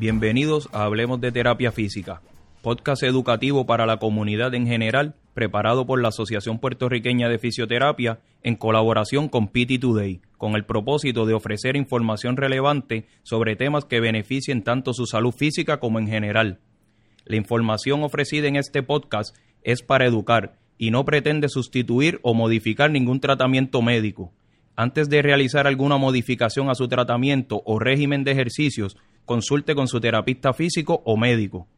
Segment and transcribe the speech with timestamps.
[0.00, 2.22] Bienvenidos a Hablemos de Terapia Física,
[2.62, 8.54] podcast educativo para la comunidad en general, preparado por la Asociación Puertorriqueña de Fisioterapia en
[8.54, 14.62] colaboración con PT Today, con el propósito de ofrecer información relevante sobre temas que beneficien
[14.62, 16.60] tanto su salud física como en general.
[17.24, 22.92] La información ofrecida en este podcast es para educar y no pretende sustituir o modificar
[22.92, 24.32] ningún tratamiento médico.
[24.76, 28.96] Antes de realizar alguna modificación a su tratamiento o régimen de ejercicios,
[29.28, 31.68] consulte con su terapista físico o médico.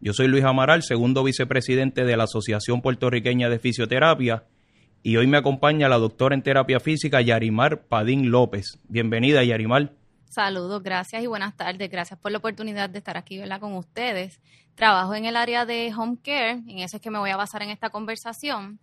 [0.00, 4.44] Yo soy Luis Amaral, segundo vicepresidente de la Asociación Puertorriqueña de Fisioterapia,
[5.04, 8.78] y hoy me acompaña la doctora en terapia física Yarimar Padín López.
[8.88, 9.92] Bienvenida, Yarimar.
[10.30, 11.90] Saludos, gracias y buenas tardes.
[11.90, 14.40] Gracias por la oportunidad de estar aquí con ustedes.
[14.74, 17.62] Trabajo en el área de home care, en eso es que me voy a basar
[17.62, 18.80] en esta conversación.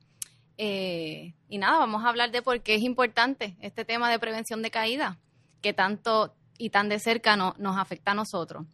[0.57, 4.61] Eh, y nada, vamos a hablar de por qué es importante este tema de prevención
[4.61, 5.17] de caída,
[5.61, 8.67] que tanto y tan de cerca nos afecta a nosotros.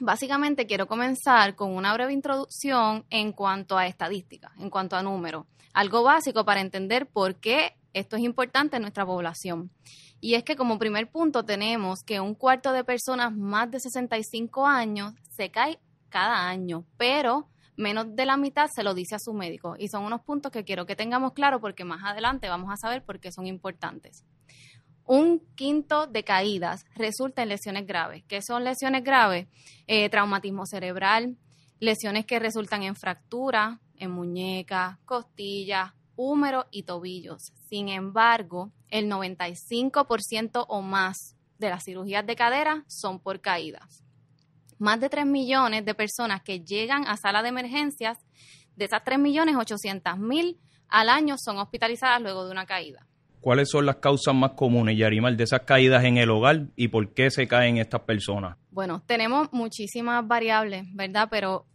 [0.00, 5.44] Básicamente quiero comenzar con una breve introducción en cuanto a estadísticas, en cuanto a números,
[5.74, 9.70] algo básico para entender por qué esto es importante en nuestra población.
[10.20, 14.66] Y es que como primer punto tenemos que un cuarto de personas más de 65
[14.66, 19.34] años se cae cada año, pero menos de la mitad se lo dice a su
[19.34, 19.76] médico.
[19.78, 23.04] Y son unos puntos que quiero que tengamos claro porque más adelante vamos a saber
[23.04, 24.24] por qué son importantes.
[25.10, 28.24] Un quinto de caídas resulta en lesiones graves.
[28.28, 29.48] ¿Qué son lesiones graves?
[29.86, 31.38] Eh, traumatismo cerebral,
[31.80, 37.54] lesiones que resultan en fractura, en muñecas, costillas, húmero y tobillos.
[37.70, 44.04] Sin embargo, el 95% o más de las cirugías de cadera son por caídas.
[44.76, 48.18] Más de 3 millones de personas que llegan a sala de emergencias,
[48.76, 53.06] de esas 3 millones 800 mil al año son hospitalizadas luego de una caída.
[53.40, 57.14] ¿Cuáles son las causas más comunes, Yarimal, de esas caídas en el hogar y por
[57.14, 58.56] qué se caen estas personas?
[58.70, 61.28] Bueno, tenemos muchísimas variables, ¿verdad?
[61.30, 61.66] Pero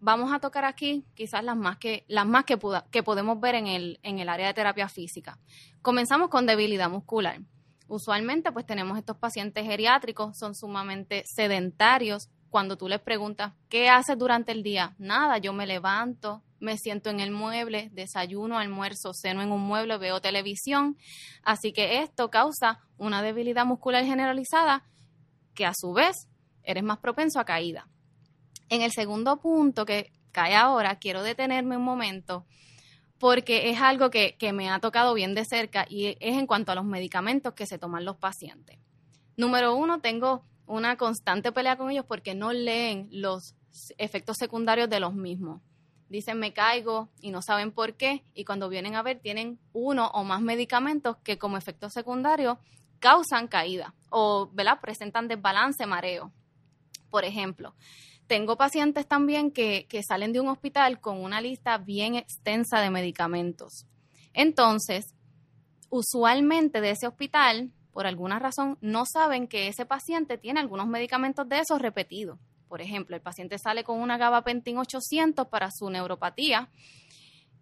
[0.00, 2.58] vamos a tocar aquí quizás las más que las más que,
[2.90, 5.38] que podemos ver en el, en el área de terapia física.
[5.82, 7.40] Comenzamos con debilidad muscular.
[7.88, 12.28] Usualmente pues tenemos estos pacientes geriátricos, son sumamente sedentarios.
[12.50, 14.94] Cuando tú les preguntas, ¿qué haces durante el día?
[14.98, 19.98] Nada, yo me levanto, me siento en el mueble, desayuno, almuerzo, ceno en un mueble,
[19.98, 20.96] veo televisión.
[21.42, 24.84] Así que esto causa una debilidad muscular generalizada
[25.54, 26.28] que a su vez
[26.62, 27.88] eres más propenso a caída.
[28.68, 32.46] En el segundo punto que cae ahora, quiero detenerme un momento
[33.18, 36.74] porque es algo que, me ha tocado bien de cerca y es en cuanto a
[36.74, 38.78] los medicamentos que se toman los pacientes.
[39.36, 43.54] Número uno, tengo una constante pelea con ellos porque no leen los
[43.98, 45.62] efectos secundarios de los mismos.
[46.08, 50.08] Dicen me caigo y no saben por qué y cuando vienen a ver tienen uno
[50.08, 52.58] o más medicamentos que como efecto secundario
[53.00, 54.50] causan caída o
[54.80, 56.32] presentan desbalance, mareo.
[57.10, 57.74] Por ejemplo,
[58.26, 63.86] tengo pacientes también que, salen de un hospital con una lista bien extensa de medicamentos.
[64.32, 65.14] Entonces,
[65.90, 71.48] usualmente de ese hospital, por alguna razón, no saben que ese paciente tiene algunos medicamentos
[71.48, 72.38] de esos repetidos.
[72.68, 76.70] Por ejemplo, el paciente sale con una gabapentin 800 para su neuropatía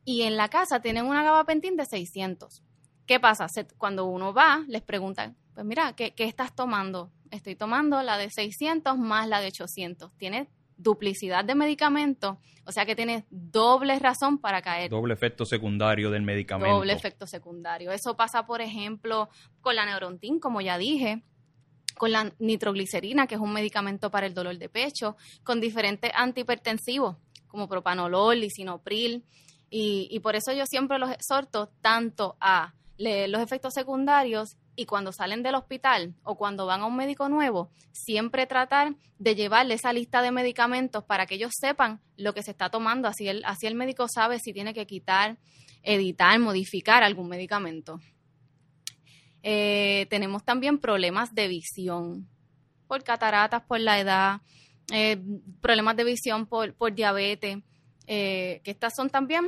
[0.04, 2.62] y en la casa tienen una gabapentin de 600.
[3.06, 3.46] ¿Qué pasa?
[3.76, 7.10] cuando uno va, les preguntan, pues mira, ¿qué, ¿qué, estás tomando?
[7.30, 10.10] Estoy tomando la de 600 más la de 800.
[10.16, 14.90] Tienes duplicidad de medicamentos, o sea que tienes doble razón para caer.
[14.90, 16.76] Doble efecto secundario del medicamento.
[16.76, 17.92] Doble efecto secundario.
[17.92, 19.28] Eso pasa, por ejemplo,
[19.60, 21.22] con la neurontin, como ya dije,
[21.96, 27.16] con la nitroglicerina, que es un medicamento para el dolor de pecho, con diferentes antihipertensivos,
[27.46, 29.24] como propanolol, lisinopril,
[29.70, 34.86] y, y por eso yo siempre los exhorto tanto a leer los efectos secundarios y
[34.86, 39.74] cuando salen del hospital o cuando van a un médico nuevo, siempre tratar de llevarle
[39.74, 43.44] esa lista de medicamentos para que ellos sepan lo que se está tomando, así el,
[43.44, 45.38] así el médico sabe si tiene que quitar,
[45.82, 48.00] editar, modificar algún medicamento.
[49.46, 52.26] Eh, tenemos también problemas de visión
[52.88, 54.40] por cataratas, por la edad,
[54.90, 55.22] eh,
[55.60, 57.58] problemas de visión por, por diabetes,
[58.06, 59.46] eh, que estas son también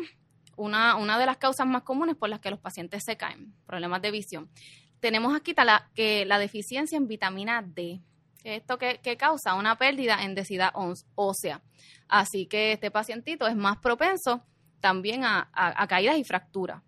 [0.57, 4.01] una, una de las causas más comunes por las que los pacientes se caen, problemas
[4.03, 4.51] de visión
[5.01, 8.01] tenemos aquí la, que la deficiencia en vitamina D,
[8.45, 10.73] esto que, causa una pérdida en densidad
[11.15, 11.63] ósea.
[12.09, 14.45] Así que este pacientito es más propenso
[14.81, 16.83] también a, a caídas y fracturas.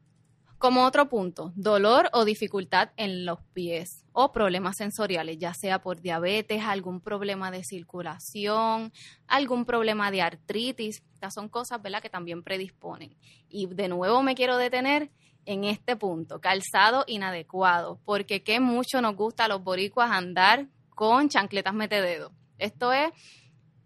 [0.59, 6.01] Como otro punto, dolor o dificultad en los pies o problemas sensoriales, ya sea por
[6.01, 8.93] diabetes, algún problema de circulación,
[9.29, 11.05] algún problema de artritis.
[11.15, 12.03] Estas son cosas ¿verdad?
[12.03, 13.17] que también predisponen.
[13.49, 15.13] Y de nuevo me quiero detener
[15.47, 21.29] en este punto, calzado inadecuado, porque qué mucho nos gusta a los boricuas andar con
[21.29, 22.33] chancletas metededo.
[22.59, 23.13] Esto es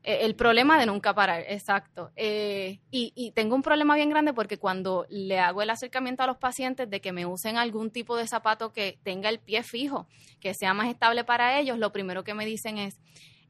[0.04, 2.10] el problema de nunca parar, exacto.
[2.16, 6.26] Eh, y, y, tengo un problema bien grande porque cuando le hago el acercamiento a
[6.26, 10.08] los pacientes de que me usen algún tipo de zapato que tenga el pie fijo,
[10.40, 12.99] que sea más estable para ellos, lo primero que me dicen es,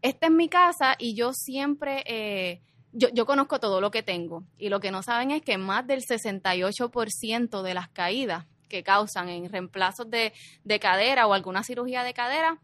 [0.03, 2.03] esta es mi casa y yo siempre...
[2.07, 2.61] Eh,
[2.95, 5.87] yo, yo, conozco todo lo que tengo y lo que no saben es que más
[5.87, 10.35] del 68% de las caídas que causan en reemplazos de,
[10.65, 12.59] de cadera o alguna cirugía de cadera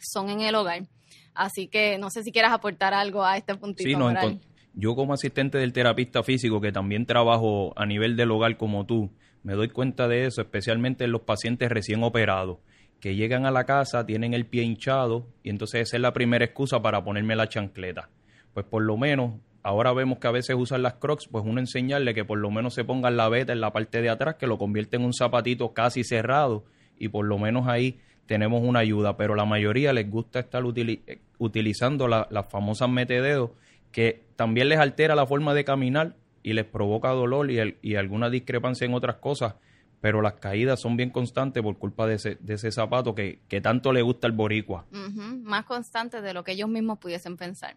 [0.00, 0.82] son en el hogar.
[1.34, 3.88] Así que no sé si quieras aportar algo a este puntito.
[3.88, 4.12] Sí, no,
[4.74, 9.10] yo como asistente del terapista físico, que también trabajo a nivel del hogar como tú,
[9.42, 12.58] me doy cuenta de eso, especialmente en los pacientes recién operados,
[13.00, 16.44] que llegan a la casa, tienen el pie hinchado y entonces esa es la primera
[16.44, 18.10] excusa para ponerme la chancleta.
[18.54, 22.14] Pues por lo menos, ahora vemos que a veces usan las crocs, pues uno enseñarle
[22.14, 24.58] que por lo menos se pongan la beta en la parte de atrás, que lo
[24.58, 26.64] convierte en un zapatito casi cerrado
[26.98, 27.98] y por lo menos ahí
[28.30, 33.50] tenemos una ayuda, pero la mayoría les gusta estar utilizando las famosas metededos,
[33.90, 38.30] que también les altera la forma de caminar y les provoca dolor y, y alguna
[38.30, 39.56] discrepancia en otras cosas,
[40.00, 43.60] pero las caídas son bien constantes por culpa de ese, de ese zapato que, que
[43.60, 44.86] tanto le gusta al boricua.
[44.92, 47.74] Más constantes de lo que ellos mismos pudiesen pensar.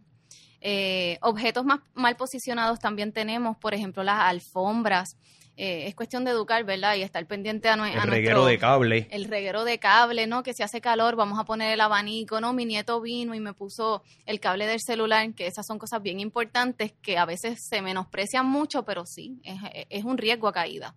[0.62, 5.18] Eh, objetos más mal posicionados también tenemos, por ejemplo, las alfombras,
[5.56, 6.96] eh, es cuestión de educar, ¿verdad?
[6.96, 8.02] Y estar pendiente a, nuestro...
[8.02, 9.08] El reguero de cable.
[9.12, 10.44] El reguero de cable, ¿no?
[10.44, 12.54] Que si hace calor vamos a poner el abanico, ¿no?
[12.54, 16.20] Mi nieto vino y me puso el cable del celular, que esas son cosas bien
[16.20, 19.58] importantes que a veces se menosprecian mucho, pero sí, es,
[19.90, 20.96] es un riesgo a caída.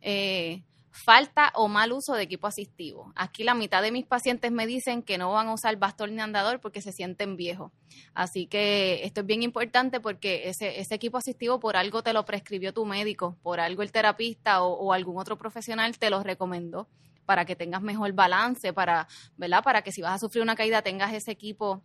[0.00, 0.62] Eh,
[0.98, 3.12] falta o mal uso de equipo asistivo.
[3.14, 6.20] Aquí la mitad de mis pacientes me dicen que no van a usar bastón ni
[6.20, 7.70] andador porque se sienten viejos.
[8.14, 12.74] Así que esto es bien importante porque ese, equipo asistivo por algo te lo prescribió
[12.74, 16.88] tu médico, por algo el terapista o, o algún otro profesional te lo recomendó
[17.24, 19.06] para que tengas mejor balance, para,
[19.36, 19.62] ¿verdad?
[19.62, 21.82] Para que si vas a sufrir una caída tengas ese equipo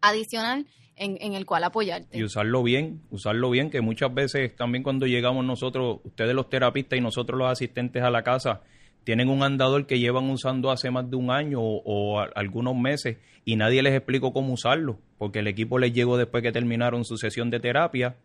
[0.00, 0.66] adicional
[0.96, 2.16] en, el cual apoyarte.
[2.16, 6.98] Y usarlo bien, usarlo bien, que muchas veces también cuando llegamos nosotros, ustedes los terapistas
[6.98, 8.62] y nosotros los asistentes a la casa,
[9.04, 13.56] tienen un andador que llevan usando hace más de un año o, algunos meses y
[13.56, 17.50] nadie les explicó cómo usarlo, porque el equipo les llegó después que terminaron su sesión
[17.50, 18.16] de terapia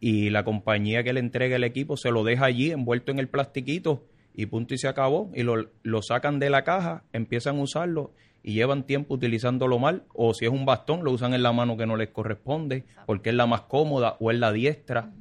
[0.00, 3.28] y la compañía que le entrega el equipo se lo deja allí envuelto en el
[3.28, 4.04] plastiquito
[4.34, 8.10] y punto y se acabó y lo, lo sacan de la caja, empiezan a usarlo
[8.44, 11.78] y llevan tiempo utilizándolo mal, o si es un bastón, lo usan en la mano
[11.78, 15.14] que no les corresponde, porque es la más cómoda o es la diestra.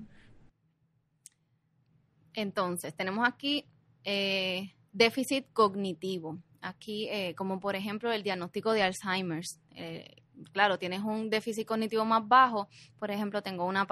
[2.33, 3.65] Entonces, tenemos aquí
[4.03, 6.37] eh, déficit cognitivo.
[6.61, 9.61] Aquí, eh, como por ejemplo el diagnóstico de Alzheimer's.
[9.71, 12.67] Eh, claro, tienes un déficit cognitivo más bajo.
[12.99, 13.87] Por ejemplo, tengo una...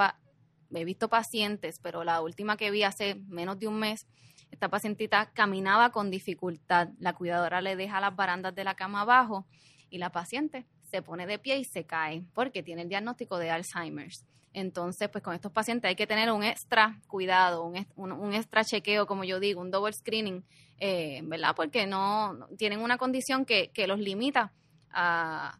[0.73, 4.07] he visto pacientes, pero la última que vi hace menos de un mes,
[4.51, 6.89] esta pacientita caminaba con dificultad.
[6.99, 9.45] La cuidadora le deja las barandas de la cama abajo
[9.89, 13.49] y la paciente se pone de pie y se cae porque tiene el diagnóstico de
[13.49, 14.25] Alzheimer's.
[14.53, 19.23] Entonces, pues con estos pacientes hay que tener un extra cuidado, un, extra chequeo, como
[19.23, 20.43] yo digo, un double screening,
[20.77, 21.55] eh, ¿verdad?
[21.55, 24.51] Porque no tienen una condición que, los limita
[24.91, 25.57] a,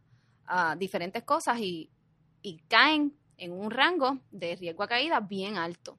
[0.77, 1.89] diferentes cosas y,
[2.41, 5.97] y caen en un rango de riesgo a caída bien alto.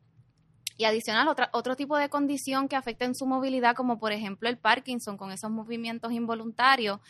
[0.77, 4.49] Y adicional, otra, otro tipo de condición que afecta en su movilidad, como por ejemplo
[4.49, 7.01] el Parkinson, con esos movimientos involuntarios,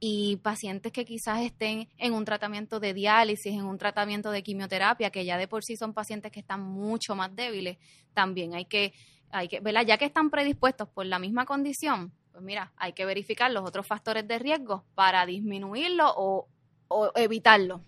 [0.00, 5.10] y pacientes que quizás estén en un tratamiento de diálisis, en un tratamiento de quimioterapia,
[5.10, 7.78] que ya de por sí son pacientes que están mucho más débiles,
[8.12, 8.92] también hay que,
[9.30, 9.84] hay que, ¿verdad?
[9.86, 13.86] Ya que están predispuestos por la misma condición, pues mira, hay que verificar los otros
[13.86, 16.48] factores de riesgo para disminuirlo o,
[16.88, 17.82] o evitarlo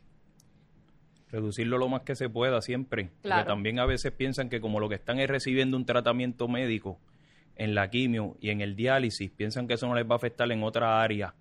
[1.35, 3.11] reducirlo lo más que se pueda siempre.
[3.23, 7.01] Porque también a veces piensan que como lo que están es recibiendo un tratamiento médico
[7.57, 10.51] en la quimio y en el diálisis, piensan que eso no les va a afectar
[10.51, 11.35] en otra área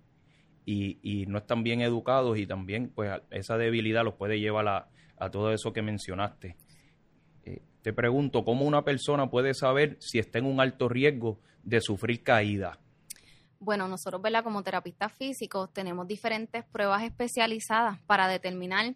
[0.66, 4.88] y, y no están bien educados y también pues esa debilidad los puede llevar a,
[5.16, 6.56] a todo eso que mencionaste.
[7.44, 11.80] Eh, te pregunto, ¿cómo una persona puede saber si está en un alto riesgo de
[11.80, 12.78] sufrir caída?
[13.60, 14.44] Bueno, nosotros, ¿verdad?
[14.44, 18.94] Como terapistas físicos tenemos diferentes pruebas especializadas para determinar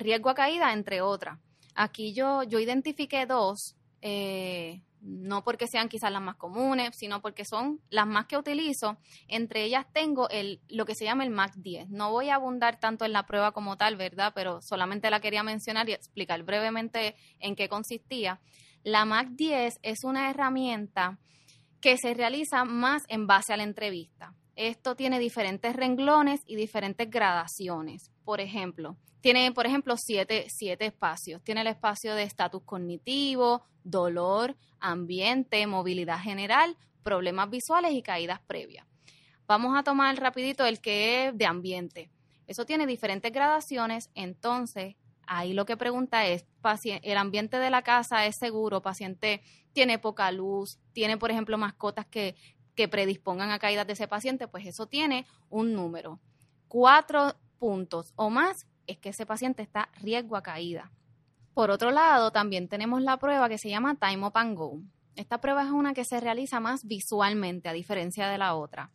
[0.00, 1.38] riesgo a caída, entre otras.
[1.74, 7.44] Aquí yo, yo identifiqué dos, eh, no porque sean quizás las más comunes, sino porque
[7.44, 8.98] son las más que utilizo.
[9.28, 11.90] Entre ellas tengo el, lo que se llama el MAC 10.
[11.90, 14.32] No voy a abundar tanto en la prueba como tal, ¿verdad?
[14.34, 18.40] Pero solamente la quería mencionar y explicar brevemente en qué consistía.
[18.82, 21.18] La MAC 10 es una herramienta
[21.80, 24.34] que se realiza más en base a la entrevista.
[24.58, 28.10] Esto tiene diferentes renglones y diferentes gradaciones.
[28.24, 31.40] Por ejemplo, tiene, por ejemplo, siete, siete espacios.
[31.44, 38.84] Tiene el espacio de estatus cognitivo, dolor, ambiente, movilidad general, problemas visuales y caídas previas.
[39.46, 42.10] Vamos a tomar rapidito el que es de ambiente.
[42.48, 44.96] Eso tiene diferentes gradaciones, entonces
[45.28, 46.46] ahí lo que pregunta es,
[47.02, 48.82] ¿el ambiente de la casa es seguro?
[48.82, 49.40] ¿Paciente
[49.72, 50.80] tiene poca luz?
[50.92, 52.34] ¿Tiene, por ejemplo, mascotas que,
[52.78, 54.46] que predispongan a caídas de ese paciente?
[54.46, 56.20] Pues eso tiene un número.
[56.68, 60.92] Cuatro puntos o más es que ese paciente está riesgo a caída.
[61.54, 64.80] Por otro lado, también tenemos la prueba que se llama Time Up and Go.
[65.16, 68.92] Esta prueba es una que se realiza más visualmente, a diferencia de la otra.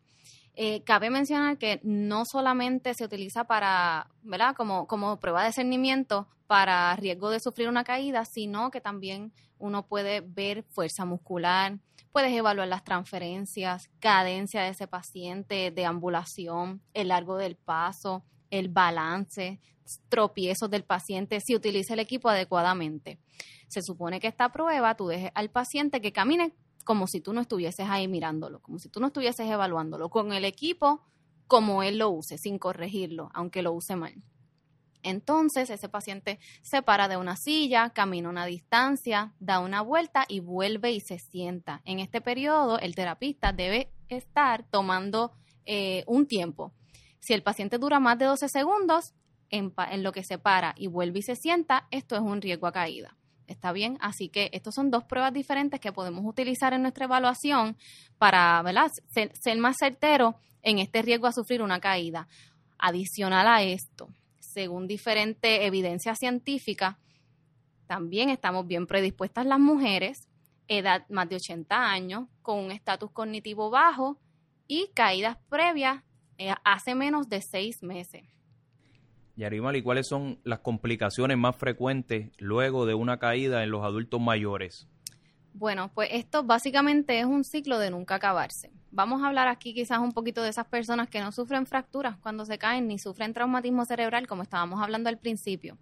[0.56, 4.56] Eh, cabe mencionar que no solamente se utiliza para, ¿verdad?
[4.56, 9.86] Como, como prueba de discernimiento para riesgo de sufrir una caída, sino que también uno
[9.86, 11.80] puede ver fuerza muscular,
[12.14, 19.60] puedes evaluar las transferencias, cadencia de ese paciente, deambulación, el largo del paso, el balance,
[20.10, 23.20] tropiezos del paciente, si utiliza el equipo adecuadamente.
[23.68, 26.54] Se supone que esta prueba tú dejes al paciente que camine
[26.86, 30.46] como si tú no estuvieses ahí mirándolo, como si tú no estuvieses evaluándolo, con el
[30.46, 31.02] equipo
[31.48, 34.14] como él lo use, sin corregirlo, aunque lo use mal.
[35.04, 40.40] Entonces ese paciente se para de una silla, camina una distancia, da una vuelta y
[40.40, 41.82] vuelve y se sienta.
[41.86, 45.32] En este periodo el terapista debe estar tomando
[45.66, 46.74] eh, un tiempo.
[47.20, 49.14] Si el paciente dura más de 12 segundos,
[49.50, 52.66] en, en, lo que se para y vuelve y se sienta, esto es un riesgo
[52.66, 53.16] a caída.
[53.48, 53.98] ¿Está bien?
[54.02, 57.78] Así que estos son dos pruebas diferentes que podemos utilizar en nuestra evaluación
[58.18, 58.90] para ¿verdad?
[59.10, 62.28] Ser, más certero en este riesgo a sufrir una caída.
[62.80, 64.10] Adicional a esto,
[64.54, 67.00] según diferente evidencia científica,
[67.88, 70.30] también estamos bien predispuestas las mujeres,
[70.68, 74.18] edad más de 80 años, con un estatus cognitivo bajo
[74.68, 76.04] y caídas previas
[76.38, 78.24] eh, hace menos de seis meses.
[79.36, 84.22] Yarimal, ¿y cuáles son las complicaciones más frecuentes luego de una caída en los adultos
[84.22, 84.88] mayores?
[85.54, 88.72] Bueno, pues esto básicamente es un ciclo de nunca acabarse.
[88.96, 92.46] Vamos a hablar aquí quizás un poquito de esas personas que no sufren fracturas cuando
[92.46, 95.80] se caen ni sufren traumatismo cerebral como estábamos hablando al principio.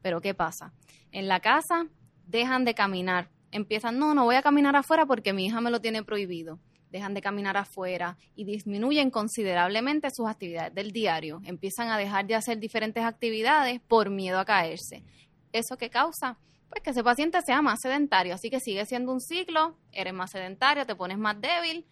[0.00, 0.72] Pero ¿qué pasa?
[1.10, 1.88] En la casa
[2.28, 5.80] dejan de caminar, empiezan, no, no voy a caminar afuera porque mi hija me lo
[5.80, 6.60] tiene prohibido
[6.92, 11.40] dejan de caminar afuera y disminuyen considerablemente sus actividades del diario.
[11.44, 15.02] Empiezan a dejar de hacer diferentes actividades por miedo a caerse.
[15.52, 16.36] ¿Eso qué causa?
[16.68, 20.30] Pues que ese paciente sea más sedentario, así que sigue siendo un ciclo, eres más
[20.30, 21.86] sedentario, te pones más débil,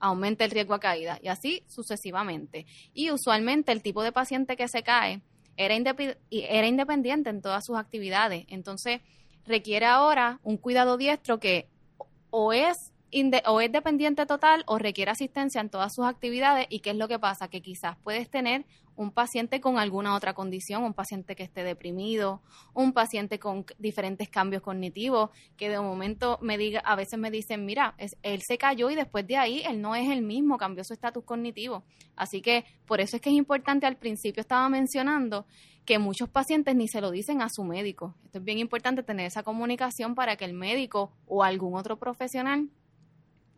[0.00, 2.66] aumenta el riesgo a caída y así sucesivamente.
[2.92, 5.20] Y usualmente el tipo de paciente que se cae
[5.56, 5.74] era,
[6.30, 9.00] era independiente en todas sus actividades, entonces
[9.46, 11.68] requiere ahora un cuidado diestro que
[12.30, 12.89] o es
[13.46, 17.08] o es dependiente total o requiere asistencia en todas sus actividades y qué es lo
[17.08, 18.64] que pasa, que quizás puedes tener
[18.96, 22.42] un paciente con alguna otra condición, un paciente que esté deprimido,
[22.74, 27.64] un paciente con diferentes cambios cognitivos, que de momento me diga, a veces me dicen,
[27.64, 30.92] mira, él se cayó y después de ahí él no es el mismo, cambió su
[30.92, 31.82] estatus cognitivo.
[32.14, 35.46] Así que por eso es que es importante, al principio estaba mencionando
[35.86, 38.14] que muchos pacientes ni se lo dicen a su médico.
[38.26, 42.68] Esto es bien importante tener esa comunicación para que el médico o algún otro profesional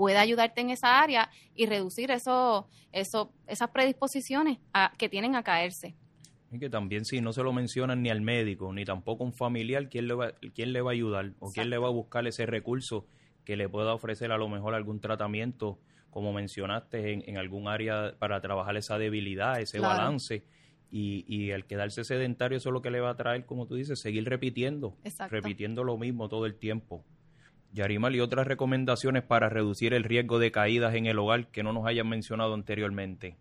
[0.02, 4.58] pueda ayudarte en esa área y reducir eso, eso, esas predisposiciones
[4.98, 5.94] que tienen a caerse.
[6.50, 9.88] Y que también si no se lo mencionan ni al médico, ni tampoco un familiar,
[9.88, 11.34] ¿quién le va, quién le va a ayudar?
[11.38, 13.06] ¿O quién le va a buscar ese recurso
[13.44, 15.78] que le pueda ofrecer a lo mejor algún tratamiento,
[16.10, 20.42] como mencionaste, en, algún área para trabajar esa debilidad, ese balance?
[20.90, 23.76] Y, y el quedarse sedentario, eso es lo que le va a traer, como tú
[23.76, 24.96] dices, seguir repitiendo,
[25.30, 27.04] repitiendo lo mismo todo el tiempo.
[27.72, 31.72] Yarimal, ¿y otras recomendaciones para reducir el riesgo de caídas en el hogar que no
[31.72, 33.36] nos hayan mencionado anteriormente?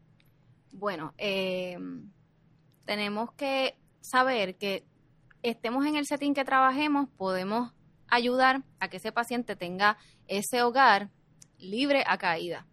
[0.71, 1.77] Bueno, eh,
[2.85, 4.85] tenemos que saber que
[5.43, 7.73] estemos en el setting que trabajemos, podemos
[8.07, 9.97] ayudar a que ese paciente tenga
[10.27, 11.09] ese hogar
[11.57, 12.65] libre a caída.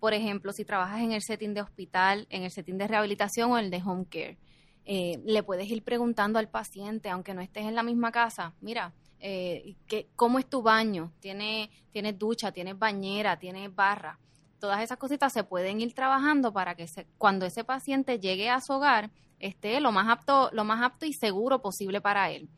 [0.00, 3.58] Por ejemplo, si trabajas en el setting de hospital, en el setting de rehabilitación o
[3.58, 4.38] el de home care,
[4.84, 8.92] eh, le puedes ir preguntando al paciente, aunque no estés en la misma casa, mira,
[9.20, 14.18] eh, que, cómo es tu baño, tiene, tienes ducha, tienes bañera, tienes barra.
[14.58, 16.86] Todas esas cositas se pueden ir trabajando para que
[17.18, 21.12] cuando ese paciente llegue a su hogar esté lo más apto, lo más apto y
[21.12, 22.48] seguro posible para él.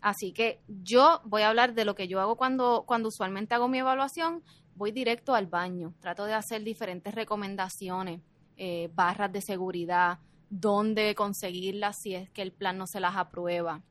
[0.00, 3.68] Así que yo voy a hablar de lo que yo hago cuando, cuando usualmente hago
[3.68, 4.42] mi evaluación.
[4.74, 5.94] Voy directo al baño.
[6.00, 8.20] Trato de hacer diferentes recomendaciones,
[8.56, 10.18] eh, barras de seguridad,
[10.50, 13.82] dónde conseguirlas si es que el plan no se las aprueba.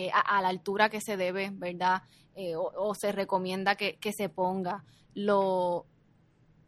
[0.00, 2.02] Eh, a, la altura que se debe, ¿verdad?
[2.36, 4.84] Eh, o, se recomienda que, se ponga.
[5.12, 5.82] Los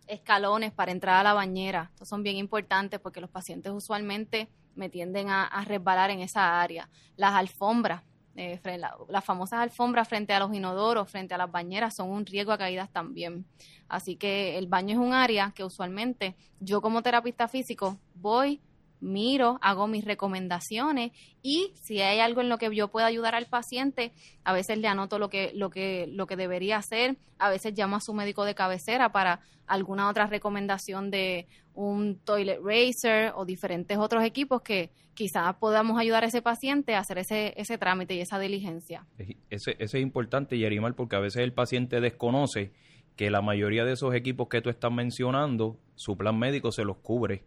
[0.09, 4.89] escalones para entrar a la bañera, estos son bien importantes porque los pacientes usualmente me
[4.89, 6.91] tienden a, resbalar en esa área.
[7.15, 8.03] Las alfombras,
[8.35, 8.61] eh,
[9.09, 12.59] las famosas alfombras frente a los inodoros, frente a las bañeras, son un riesgo a
[12.59, 13.47] caídas también.
[13.89, 18.61] Así que el baño es un área que usualmente yo como terapista físico voy
[19.01, 23.47] miro, hago mis recomendaciones y si hay algo en lo que yo pueda ayudar al
[23.47, 24.13] paciente,
[24.45, 27.97] a veces le anoto lo que, lo que, lo que debería hacer, a veces llamo
[27.97, 33.97] a su médico de cabecera para alguna otra recomendación de un toilet racer o diferentes
[33.97, 38.21] otros equipos que quizás podamos ayudar a ese paciente a hacer ese, ese trámite y
[38.21, 39.07] esa diligencia.
[39.49, 42.73] Ese, ese es importante, Yerimar, porque a veces el paciente desconoce
[43.17, 46.97] que la mayoría de esos equipos que tú estás mencionando, su plan médico se los
[46.97, 47.45] cubre,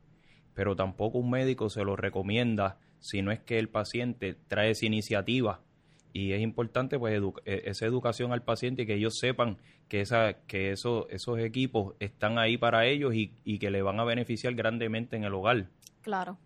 [0.54, 4.86] pero tampoco un médico se los recomienda si no es que el paciente trae esa
[4.86, 5.62] iniciativa.
[6.14, 9.58] Y es importante pues e, esa educación al paciente y que ellos sepan
[9.88, 14.00] que esa que eso, esos equipos están ahí para ellos y, y que le van
[14.00, 15.68] a beneficiar grandemente en el hogar.
[16.02, 16.38] Claro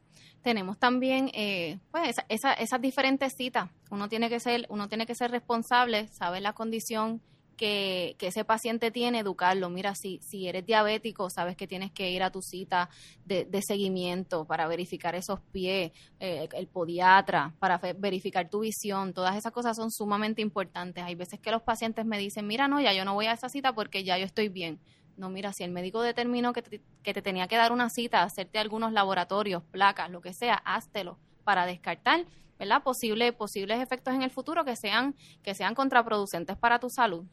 [0.47, 3.69] tenemos también eh, pues esa, esas diferentes citas.
[3.91, 7.21] Uno tiene que ser, uno tiene que ser responsable, saber la condición
[7.57, 9.69] que, ese paciente tiene, educarlo.
[9.69, 12.89] Mira, si, si eres diabético, sabes que tienes que ir a tu cita
[13.25, 19.13] de, seguimiento para verificar esos pies, eh, el podiatra, para verificar tu visión.
[19.13, 21.03] Todas esas cosas son sumamente importantes.
[21.03, 23.49] Hay veces que los pacientes me dicen, mira, no, ya yo no voy a esa
[23.49, 24.79] cita porque ya yo estoy bien.
[25.17, 28.21] No, mira, si el médico determinó que te, que te tenía que dar una cita,
[28.21, 32.25] hacerte algunos laboratorios, placas, lo que sea, háztelo para descartar
[32.59, 32.83] ¿verdad?
[32.83, 37.25] Posible, posibles efectos en el futuro que sean, que sean contraproducentes para tu salud.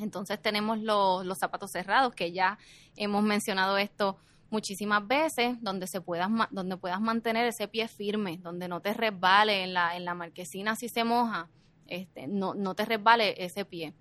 [0.00, 2.58] Entonces tenemos los, los zapatos cerrados, que ya
[2.96, 4.16] hemos mencionado esto
[4.50, 9.62] muchísimas veces, donde se puedas, donde puedas mantener ese pie firme, donde no te resbale
[9.62, 11.48] en la, en la marquesina si se moja,
[11.86, 13.94] este, no, no te resbale ese pie.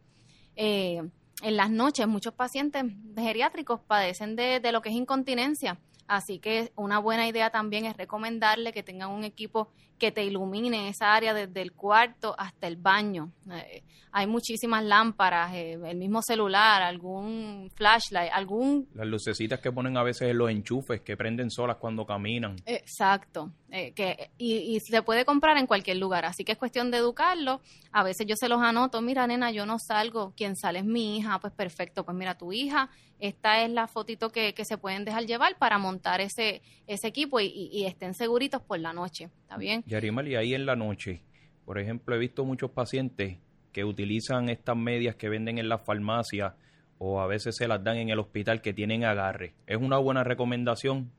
[0.55, 1.01] Eh,
[1.41, 2.83] en las noches muchos pacientes
[3.15, 7.95] geriátricos padecen de, de, lo que es incontinencia, así que una buena idea también es
[7.95, 12.77] recomendarle que tengan un equipo que te ilumine esa área desde el cuarto hasta el
[12.77, 13.31] baño.
[13.51, 18.87] Eh, hay muchísimas lámparas, eh, el mismo celular, algún flashlight, algún...
[18.95, 22.55] Las lucecitas que ponen a veces en los enchufes que prenden solas cuando caminan.
[22.65, 23.51] Exacto.
[23.69, 27.61] Eh, que, y, se puede comprar en cualquier lugar, así que es cuestión de educarlo.
[27.91, 31.17] A veces yo se los anoto, mira nena, yo no salgo, quien sale es mi
[31.17, 32.89] hija, pues perfecto, pues mira tu hija,
[33.19, 37.39] esta es la fotito que, que se pueden dejar llevar para montar ese, ese equipo
[37.39, 39.83] y, y estén seguritos por la noche, ¿está bien?
[39.85, 41.21] Yarimal, y ahí en la noche,
[41.65, 43.37] por ejemplo, he visto muchos pacientes
[43.71, 46.53] que utilizan estas medias que venden en las farmacias
[46.97, 49.53] o a veces se las dan en el hospital que tienen agarre.
[49.67, 51.11] ¿Es una buena recomendación?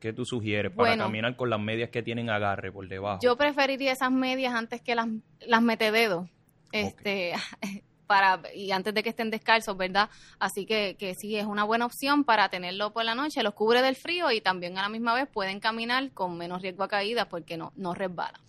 [0.00, 3.20] que tú sugieres para caminar con las medias que tienen agarre por debajo?
[3.22, 5.06] Yo preferiría esas medias antes que las,
[5.46, 6.30] las metededos.
[6.72, 7.34] Este,
[8.06, 10.08] para y antes de que estén descalzos, ¿verdad?
[10.38, 13.82] Así que, que sí, es una buena opción para tenerlo por la noche, los cubre
[13.82, 17.26] del frío y también a la misma vez pueden caminar con menos riesgo a caídas
[17.26, 18.40] porque no, no resbala.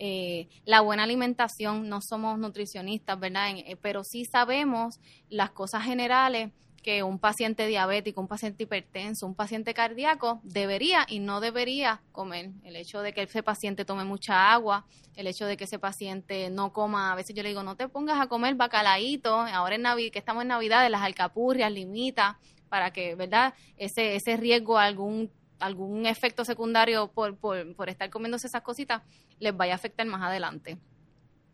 [0.00, 3.50] Eh, la buena alimentación, no somos nutricionistas, ¿verdad?
[3.56, 9.34] Eh, pero sí sabemos las cosas generales que un paciente diabético, un paciente hipertenso, un
[9.34, 12.50] paciente cardíaco debería y no debería comer.
[12.64, 14.86] El hecho de que ese paciente tome mucha agua,
[15.16, 17.88] el hecho de que ese paciente no coma, a veces yo le digo, no te
[17.88, 22.38] pongas a comer bacalaíto, ahora en Navidad, que estamos en Navidad, de las alcapurrias, limita,
[22.68, 23.54] para que, ¿verdad?
[23.76, 29.02] Ese, ese riesgo algún algún efecto secundario por, por, por estar comiéndose esas cositas
[29.40, 30.78] les vaya a afectar más adelante.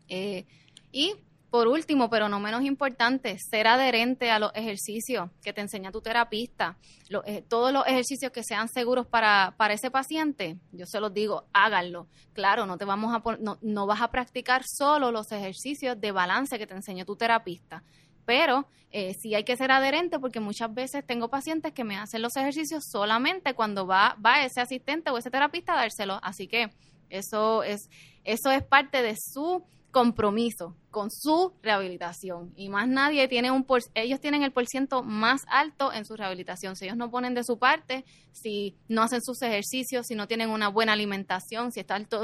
[0.07, 0.45] Eh,
[0.91, 1.15] y
[1.55, 6.01] por último, pero no menos importante, ser adherente a los ejercicios que te enseña tu
[6.01, 6.75] terapista.
[7.23, 11.45] Eh, todos los ejercicios que sean seguros para, para, ese paciente, yo se los digo,
[11.53, 12.07] háganlo.
[12.33, 16.59] Claro, no te vamos a no, no vas a practicar solo los ejercicios de balance
[16.59, 17.83] que te enseñó tu terapista
[18.25, 22.23] pero eh, sí hay que ser adherente porque muchas veces tengo pacientes que me hacen
[22.23, 26.19] los ejercicios solamente cuando va, va ese asistente o ese terapista a dárselo.
[26.23, 26.71] Así que
[27.11, 27.87] eso es,
[28.23, 29.63] eso es parte de su
[29.95, 35.45] compromiso con su rehabilitación y más nadie tiene un por, ellos tienen el porciento más
[35.47, 38.03] alto en su rehabilitación si ellos no ponen de su parte
[38.33, 41.79] si no hacen sus ejercicios si no tienen una buena alimentación si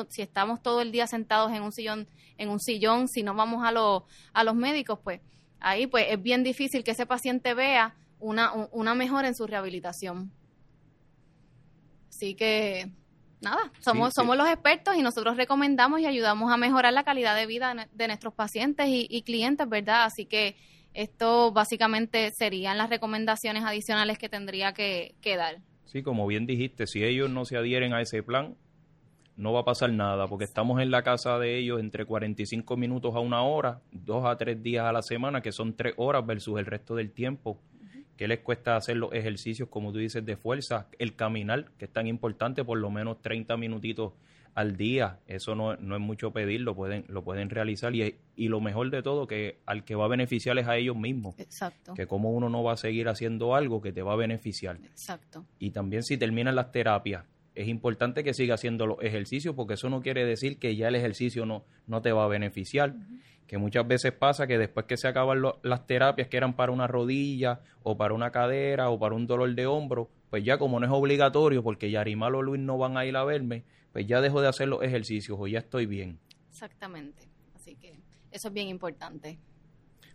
[0.09, 3.63] si estamos todo el día sentados en un sillón en un sillón si no vamos
[3.65, 4.03] a los
[4.33, 5.21] a los médicos pues
[5.61, 10.29] ahí pues es bien difícil que ese paciente vea una, una mejora en su rehabilitación.
[12.09, 12.91] Así que,
[13.41, 17.45] nada, somos, somos los expertos y nosotros recomendamos y ayudamos a mejorar la calidad de
[17.45, 20.05] vida de nuestros pacientes y, clientes, ¿verdad?
[20.05, 20.55] Así que
[20.93, 25.57] esto básicamente serían las recomendaciones adicionales que tendría que, que dar.
[25.85, 28.55] Sí, como bien dijiste, si ellos no se adhieren a ese plan,
[29.35, 33.15] no va a pasar nada porque estamos en la casa de ellos entre 45 minutos
[33.15, 36.59] a una hora, dos a tres días a la semana, que son tres horas versus
[36.59, 37.59] el resto del tiempo.
[38.21, 40.85] Que les cuesta hacer los ejercicios, como tú dices, de fuerza?
[40.99, 44.13] El caminar, que es tan importante, por lo menos 30 minutitos
[44.53, 45.17] al día.
[45.25, 47.95] Eso no, no es mucho pedir, lo pueden, lo pueden realizar.
[47.95, 50.95] Y, y lo mejor de todo, que al que va a beneficiar es a ellos
[50.95, 51.33] mismos.
[51.39, 51.95] Exacto.
[51.95, 54.75] Que como uno no va a seguir haciendo algo que te va a beneficiar.
[54.83, 55.47] Exacto.
[55.57, 59.89] Y también si terminan las terapias es importante que siga haciendo los ejercicios porque eso
[59.89, 62.95] no quiere decir que ya el ejercicio no, no te va a beneficiar.
[63.51, 66.87] Que muchas veces pasa que después que se acaban las terapias que eran para una
[66.87, 70.85] rodilla o para una cadera o para un dolor de hombro, pues ya como no
[70.85, 74.39] es obligatorio porque Yarimal o Luis no van a ir a verme, pues ya dejo
[74.39, 76.17] de hacer los ejercicios o ya estoy bien.
[76.49, 77.27] Exactamente.
[77.53, 77.99] Así que
[78.31, 79.37] eso es bien importante.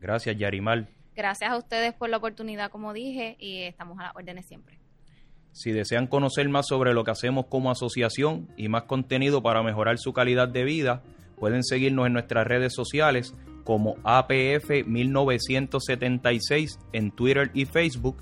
[0.00, 0.88] Gracias, Yarimal.
[1.14, 4.79] Gracias a ustedes por la oportunidad, como dije, y estamos a las órdenes siempre.
[5.52, 9.98] Si desean conocer más sobre lo que hacemos como asociación y más contenido para mejorar
[9.98, 11.02] su calidad de vida,
[11.38, 13.34] pueden seguirnos en nuestras redes sociales
[13.64, 18.16] como APF 1976 en Twitter y Facebook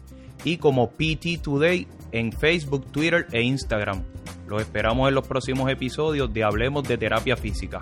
[0.45, 4.03] y como PT Today en Facebook, Twitter e Instagram.
[4.47, 7.81] Los esperamos en los próximos episodios de Hablemos de Terapia Física.